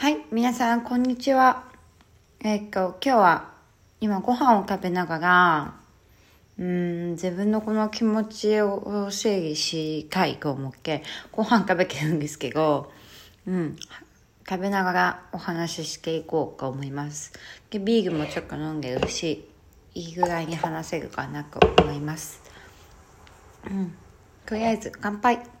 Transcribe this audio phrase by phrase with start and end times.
[0.00, 1.64] はい、皆さん、こんにちは。
[2.42, 3.52] えっと、今日は、
[4.00, 5.74] 今ご飯を食べながら、
[6.58, 12.90] うん、自分のこの気持ちを整理したいと思って、ご飯食べてるんですけど、
[13.46, 13.76] うん、
[14.48, 17.34] 食べながらお話ししていこうと思います。
[17.68, 19.46] で、ビールもちょっと飲んでるし、
[19.94, 22.40] いいぐらいに話せるかなと思います。
[23.66, 23.94] うん、
[24.46, 25.59] とりあえず、乾杯。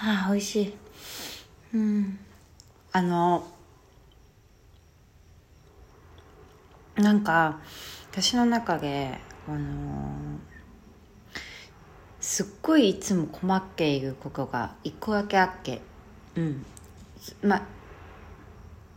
[0.00, 0.74] はあ、美味しい。
[1.74, 2.18] うん。
[2.92, 3.44] あの、
[6.94, 7.58] なんか、
[8.12, 10.38] 私の中で、あの
[12.20, 15.80] すっごいいつも困っていることが一個だけあって、
[16.36, 16.64] うん。
[17.42, 17.62] まあ、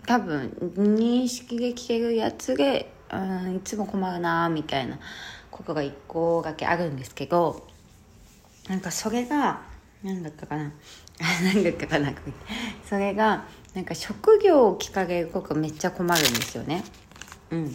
[0.05, 4.99] 多分、認識できてるやつで、うん、いつも困るなみたいな
[5.49, 7.65] ことが一個だけあるんですけど、
[8.69, 9.70] なんかそれが、
[10.03, 10.63] なんだったかな？
[11.43, 12.13] なんだったかな？
[12.89, 16.83] それがなんか職業を聞かれることがめっちゃ困るんですよね。
[17.51, 17.71] うん。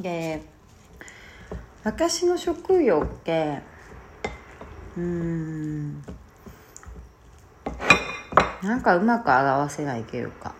[0.00, 0.42] で
[1.84, 3.60] 私の職業って
[4.96, 6.02] うーん
[8.62, 10.54] なんかうまく表せないというか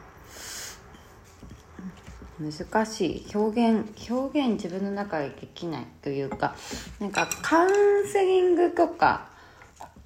[2.41, 3.37] 難しい。
[3.37, 6.55] 表現表現自分の中でできないというか
[7.01, 9.29] なんかカウンセリングとか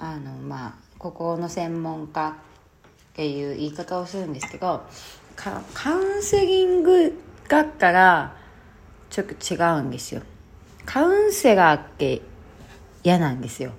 [0.05, 2.35] あのまあ心の専門家っ
[3.15, 4.83] ていう言い方をするんですけど
[5.37, 7.17] カウンセリング
[7.49, 8.35] だったら
[9.09, 10.23] ちょっと違うんですよ。
[10.85, 12.21] カウンセラーって
[13.05, 13.73] 嫌なんですよ。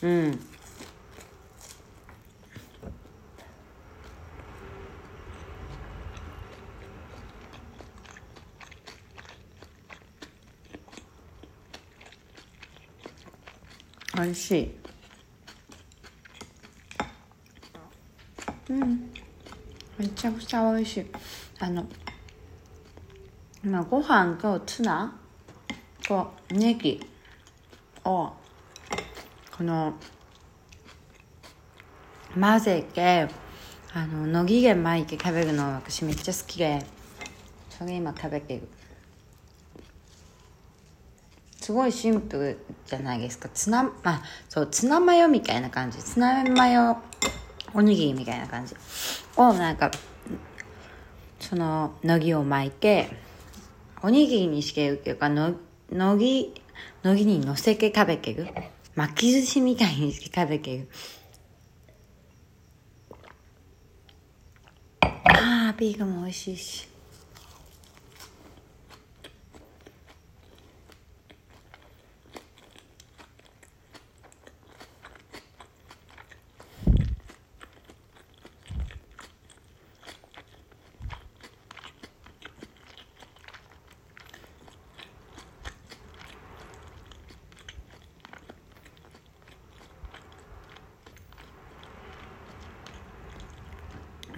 [0.00, 0.40] うん。
[14.14, 14.87] 美味しい。
[18.70, 19.10] うん。
[19.98, 21.06] めちゃくちゃ美味しい。
[21.58, 21.86] あの
[23.64, 25.18] 今ご飯とツナ
[26.06, 27.00] とネギ
[28.04, 28.32] を
[29.56, 29.94] この
[32.38, 33.28] 混ぜて
[33.92, 36.84] あの乃木で巻いて食べるの私めっちゃ好きで
[37.70, 38.68] それ今食べてる。
[41.60, 43.48] すごいシンプルじゃないですか。
[43.50, 45.98] ツナまあそうツナマヨみたいな感じ。
[45.98, 46.96] ツナマヨ
[47.74, 48.74] おにぎりみたいな感じ。
[49.36, 49.90] をなんか
[51.40, 53.08] そののぎを巻いて
[54.02, 55.54] おにぎりにしてるっていうかの
[55.90, 56.54] のぎ
[57.02, 58.48] のぎに乗せて食べてる。
[58.94, 60.88] 巻き寿司みたいにして食べてる。
[65.00, 66.97] あービーグも美味しいし。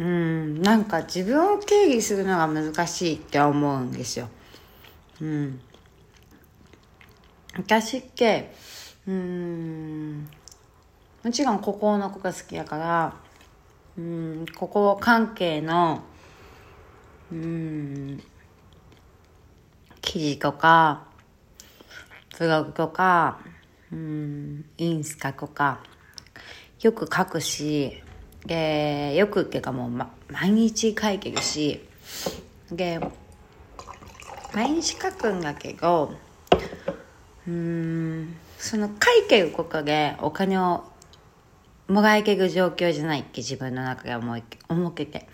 [0.00, 0.62] うん。
[0.62, 4.30] なんか自分を定義するのが難しいって思うんですよ。
[5.20, 5.60] うん。
[7.58, 8.54] 私って
[9.06, 10.26] うん。
[11.22, 13.14] もちろんここの子が好きだから
[13.98, 14.46] うん。
[14.56, 16.02] ここ関係の
[17.30, 18.22] うん。
[20.00, 21.04] 記事とか
[22.38, 23.38] ブログとか
[23.92, 24.64] うん。
[24.78, 25.82] インスタとか
[26.80, 28.02] よく書くし
[28.46, 31.80] でよくっていうかもう、ま、毎日書いてるし
[32.70, 33.00] で
[34.54, 36.12] 毎日書くんだけど
[37.46, 40.84] うんその書いてることでお金を
[41.88, 45.28] もらえてる状況じゃないって自分の中で思い思ってて。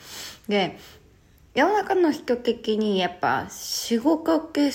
[0.49, 0.79] で
[1.57, 4.71] 世の中の人的にやっぱ仕事って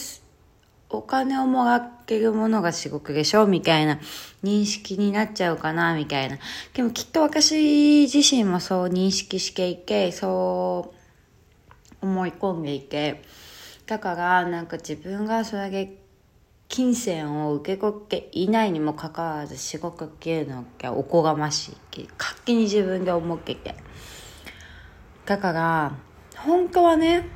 [0.97, 3.99] お金をもらってるものが仕事でしょみたいな
[4.43, 6.37] 認識になっちゃうかなみたいな。
[6.73, 10.93] でもきっと私自身もそう認識していて、そ
[12.01, 13.21] う思い込んでいて、
[13.85, 15.97] だからなんか自分がそれで
[16.67, 23.75] 金銭を受け取っていないにもかかわらず仕事っていうのがおこがましい勝手に自分で思ってて。
[25.25, 25.93] だから、
[26.37, 27.27] 本当はね、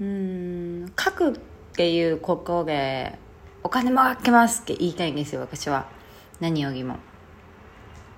[0.00, 1.40] うん、書く
[1.72, 3.18] っていうことで
[3.62, 5.88] お金もらってますって言いたいんですよ私は。
[6.38, 6.98] 何よりも。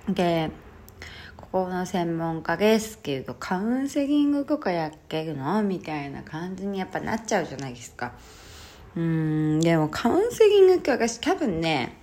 [0.09, 0.51] で
[1.37, 5.63] ここの専門家ですけどカウンセリングとかやってるの？
[5.63, 8.11] みたいな感じにやっぱなっちゃうじゃないですか。
[8.95, 11.97] うんでもカウンセリングって私多分ね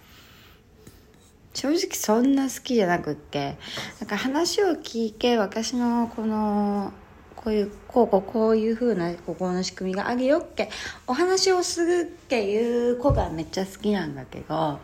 [1.53, 3.59] 正直そんな好きじゃなくって
[4.01, 6.93] なんか話を聞いて私のこの
[7.37, 10.71] こういうこうこうこういう風なここの仕組みがあるよって
[11.07, 14.79] お話をするっていう子がめっちゃ好きなんだけど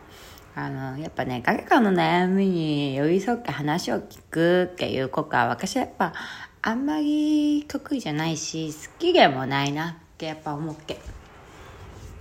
[0.55, 6.13] あのやっぱね誰かの悩みに寄り添って話を聞くっていう子が私はやっぱ
[6.61, 10.99] あんまり得意じゃないし好きでもないなってやっぱ思って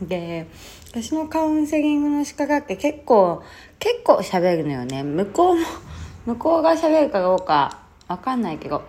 [0.00, 0.46] で
[0.90, 3.42] 私のカウンセリングの仕方って結構
[3.78, 5.02] 結構喋るのよね。
[5.02, 5.66] 向こうも
[6.26, 8.82] 向こうが喋るかどうかわかんないけど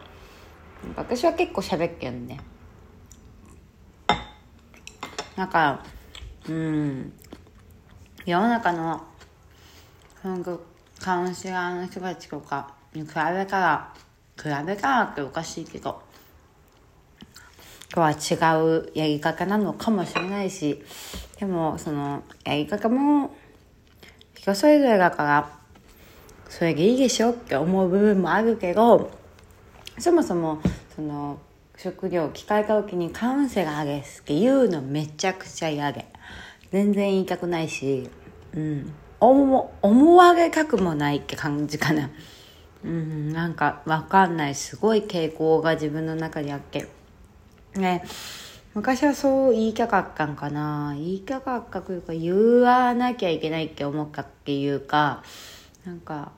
[0.95, 2.37] 私は結構喋ってるんで
[5.35, 5.83] なんか
[6.47, 7.13] うん。
[8.25, 9.01] 世の中の
[10.99, 13.93] カウンセラーの人たちとかに比べたら
[14.37, 16.01] 比べたらっておかしいけど
[17.91, 20.83] とは違うやり方なのかもしれないし
[21.39, 23.35] でもそのやり方も
[24.35, 25.59] 人それぞれだから
[26.49, 29.11] それでいいでしょって思う部分もあるけど
[29.99, 30.61] そもそも
[30.95, 31.39] その
[31.77, 36.05] 職業を聞かれた時にカウンセラーですって言うのめちゃくちゃ嫌で。
[36.71, 38.09] 全然言いたくないし
[38.53, 38.93] うん。
[39.19, 42.09] 思思われたくもないって感じかな。
[42.83, 44.55] うんなんかわかんない。
[44.55, 46.87] すごい傾向が自分の中にあって。
[47.75, 48.03] ね。
[48.73, 50.93] 昔はそう言いたかったんかな。
[50.95, 55.23] 言いたかったというか言わなきゃいけないって思ったっていうか
[55.85, 56.31] なんか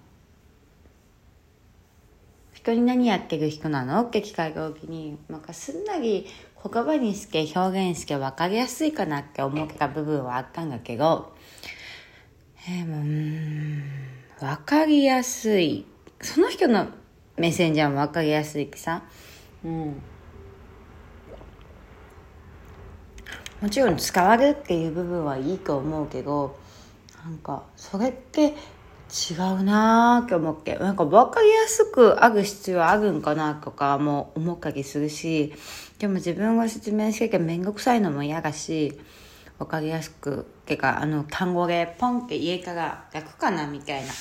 [2.64, 4.02] 人に何やってる人なの？
[4.02, 6.28] って聞かれた時になんかすんなり
[6.64, 11.34] 言葉にして表現して分かりやすいかなって思った部分はあったんだけど
[12.70, 13.84] えー、もううん
[14.40, 15.86] 分かりやすい
[16.22, 16.88] その人の
[17.38, 19.04] 目線じゃ分かりやすいってさ。
[19.64, 20.02] うん。
[23.62, 26.58] もちろん使われるっていう部分はいいと思うけど
[27.24, 28.56] なんかそれって
[29.12, 30.78] 違うなーって思って。
[30.78, 35.54] なんか分かりやすくある必要あるんかなとかも思ったりするし。
[36.00, 39.00] でも自分が説明してて面倒くさいのも嫌だし
[39.60, 44.12] 分かりやすくてかあの単語でポンって言えたら楽かなみたいな。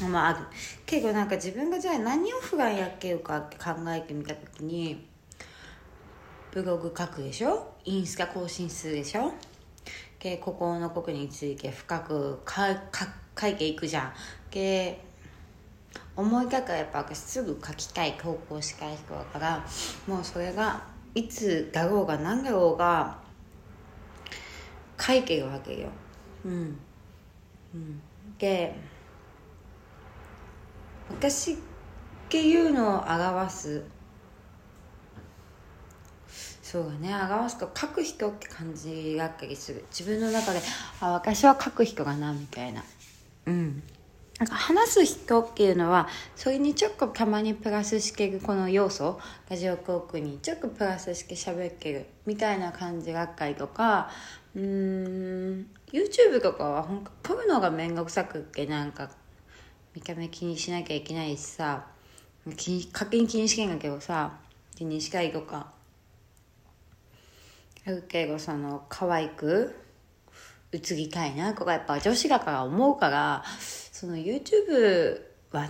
[0.00, 0.38] のもある
[0.86, 5.06] けどなんか自分がじゃあ何を普段やってるかって考えてみた時に
[6.52, 7.74] ブログ書くでしょ？
[7.84, 9.32] インスタ更新するでしょ？
[10.20, 14.12] でここの国について深くかか書いていくじゃん。
[14.50, 15.00] で
[16.16, 19.64] 思い立ったらやっぱ私すぐ書きたい投稿したい人だから
[20.06, 20.84] もうそれが
[21.14, 23.18] いつだろうが何だろうが
[25.00, 25.88] 書いてるわけよ。
[26.44, 26.78] うん、
[27.74, 28.00] うん、
[28.38, 28.76] で
[31.10, 31.56] 私っ
[32.28, 33.84] ていうのを表す
[36.62, 37.14] そうだね。
[37.14, 39.84] 表すと書く人って感じがったりする。
[39.96, 40.60] 自分の中で
[41.00, 42.82] あ私は書く人がなみたいな。
[43.46, 43.82] うん
[44.38, 54.10] なんか話す人っていうのはそれにちょっとたまにプラスしてるこの要素ラジオトークにちょっとプラスして喋ってるみたいな感じがあったりとか
[54.56, 59.08] うーん YouTube とかはほん撮るのが面倒くさくってなんか
[59.94, 61.86] 見た目気にしなきゃいけないしさ
[62.56, 64.32] 気に勝手に気にしてんだけどさ
[64.74, 65.68] 気にしたいとか
[67.86, 69.76] あるけどその可愛く
[70.74, 73.44] 映りたいなとかやっぱ女子だから思うから
[73.92, 75.20] その YouTube
[75.52, 75.68] は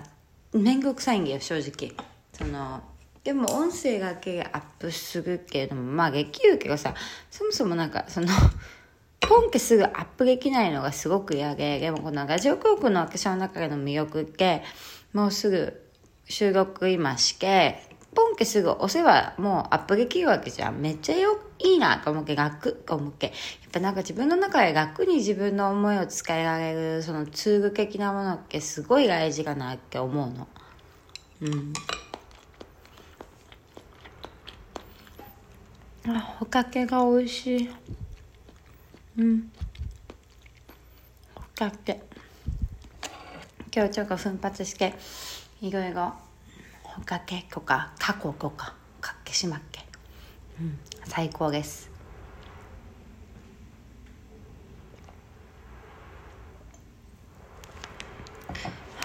[0.53, 1.93] 面倒くさいんだよ正直。
[2.33, 2.83] その
[3.23, 6.95] でも音声だけアップするけれどもまあできるけどさ
[7.31, 8.29] そもそもなんかその
[9.21, 14.63] ポンってすぐアップできないのがすごく嫌ででもこのラジオトークの私の中での魅力って
[15.15, 15.81] もうすぐ
[16.27, 20.81] 収録今してポンってすぐ押せばもうアップできるわけじゃん。
[20.81, 23.27] めっちゃよ、いいなと思って、楽と思って。
[23.27, 23.35] やっ
[23.73, 30.49] ぱなんか自分の中で楽に自分の思いを伝えられる、そのツール的なものってすごい大事かなって思うの。
[31.41, 31.73] うん。
[36.07, 37.71] あ、おかけが美味しい。
[39.19, 39.53] うん。
[41.37, 42.01] おかけ。
[43.75, 44.95] 今日ちょっと奮発して、
[45.61, 46.13] いろいろ
[47.03, 49.85] かけとか過去とかかっけしまっけ、
[50.61, 51.91] うん、最高です。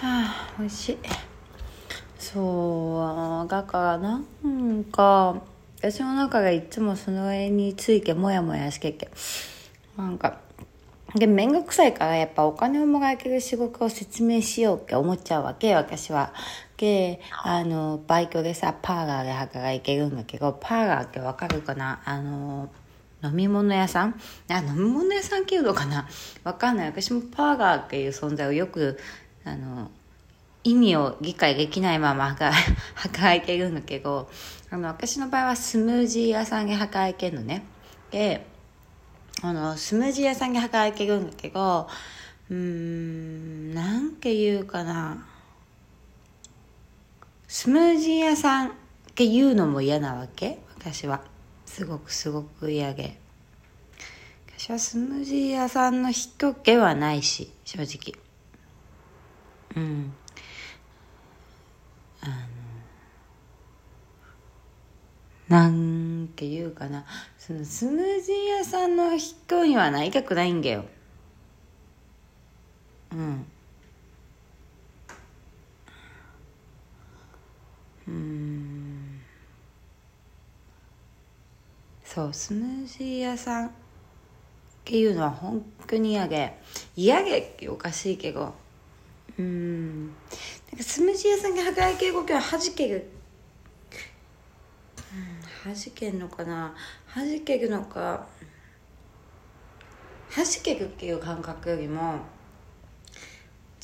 [0.02, 0.98] あ美味しい。
[2.18, 5.42] そうだからなんか
[5.78, 9.10] 私の中がいつもその絵についてモヤモヤしてて
[9.96, 10.38] なんか
[11.14, 16.32] で面倒くさいからやっぱお金をもらえる仕事を説明しようって思っちゃうわけ私は。
[16.80, 22.00] であのバイトでさパーラーで働いてるんだけどパーラーってわかるかな？
[22.06, 22.70] あの
[23.22, 24.18] 飲み物屋さん？
[24.48, 26.08] あ飲み物屋さんっていうのかな？
[26.42, 26.86] わかんない。
[26.86, 28.98] 私もパーラーっていう存在をよく
[29.44, 29.90] あの
[30.64, 32.34] 意味を理解できないまま
[32.94, 34.30] 働いてるんだけど
[34.70, 37.62] あの私の場合はスムージー屋さんで働いてるのね。
[38.10, 38.46] で
[39.42, 41.88] あのスムージー屋さんで働いてるんだけど
[42.48, 45.26] うーんなんて言うかな？
[47.60, 48.72] スムージー屋さんっ
[49.14, 50.60] て言うのも嫌なわけ？
[50.78, 51.20] 私は。
[51.66, 53.18] すごくすごく嫌で
[54.56, 58.18] 私はスムージー屋さんの人ではないし正直。
[59.76, 60.14] うん。
[62.22, 62.28] あ
[65.50, 67.04] のなんていうかな。
[67.36, 70.86] そのスムージー屋さんの人にはなりたくないんだよ。
[73.12, 73.44] うん。
[78.10, 79.20] うん。
[82.04, 83.70] そうスムージー屋さんっ
[84.84, 86.58] ていうのは本当に嫌で
[86.96, 88.52] 嫌げっておかしいけど。
[89.38, 90.06] うん。
[90.06, 90.12] なん
[90.76, 93.10] かスムージー屋さんが働いてる動きは弾ける
[95.64, 96.74] 弾けんのかな。
[97.14, 98.26] 弾けるのか。
[100.34, 102.20] 弾けるっていう感覚よりも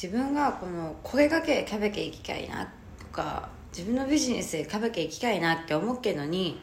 [0.00, 6.59] 自分がこのこれだけ食べていきたいなとか自分のビジネスで食べていきたいなって思ってるのに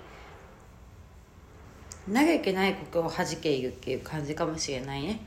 [2.07, 5.21] 投げてないことを弾けいるっていう感じかもしれないね。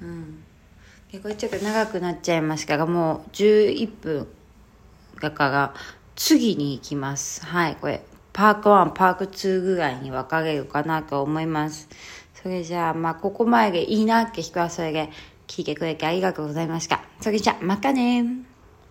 [0.00, 0.44] うん。
[1.10, 4.28] 結構ちょっと長くなっちゃいましたがもう11分
[5.20, 5.74] だから
[6.14, 7.44] 次に行きます。
[7.44, 8.04] はいこれ。
[8.32, 11.88] パーク1パーク2ぐらいに分かれるかなと思います。
[12.34, 15.10] それじゃあまあここまでいいなって人はそれで
[15.48, 17.02] 聞いてくれてありがとうございました。
[17.20, 18.24] それじゃあまたね